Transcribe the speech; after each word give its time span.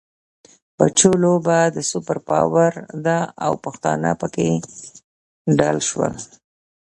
بچو! 0.77 1.11
لوبه 1.23 1.59
د 1.75 1.77
سوپر 1.89 2.17
پاور 2.27 2.71
ده 3.05 3.17
او 3.45 3.53
پښتانه 3.65 4.09
پکې 4.21 4.49
دل 5.59 5.77
شول. 5.89 6.13